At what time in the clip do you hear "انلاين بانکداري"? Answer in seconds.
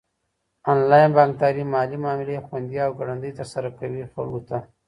0.71-1.63